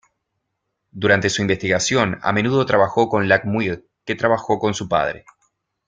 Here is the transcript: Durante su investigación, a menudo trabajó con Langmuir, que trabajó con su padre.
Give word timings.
Durante 0.89 1.29
su 1.29 1.43
investigación, 1.43 2.17
a 2.23 2.31
menudo 2.33 2.65
trabajó 2.65 3.07
con 3.07 3.29
Langmuir, 3.29 3.85
que 4.03 4.15
trabajó 4.15 4.57
con 4.57 4.73
su 4.73 4.89
padre. 4.89 5.25